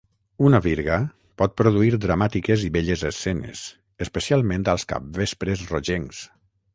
[0.47, 0.95] Una virga
[1.41, 3.61] pot produir dramàtiques i belles escenes,
[4.07, 6.23] especialment als capvespres rogencs.